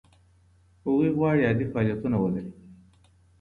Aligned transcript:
هغوی 0.85 1.09
غواړي 1.17 1.41
عادي 1.47 1.65
فعالیتونه 1.71 2.17
ولري. 2.19 2.51